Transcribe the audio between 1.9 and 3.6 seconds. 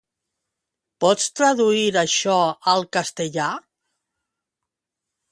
això al castellà?